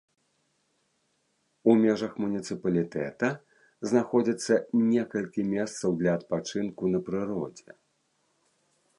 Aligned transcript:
У 1.73 1.73
межах 1.81 2.13
муніцыпалітэта 2.23 3.29
знаходзіцца 3.91 4.53
некалькі 4.93 5.41
месцаў 5.53 5.89
для 5.99 6.11
адпачынку 6.21 6.83
на 6.95 6.99
прыродзе. 7.11 7.71